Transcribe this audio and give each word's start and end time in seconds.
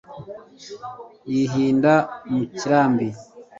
yihinda 1.33 1.93
mu 2.31 2.43
kirambi 2.57 3.07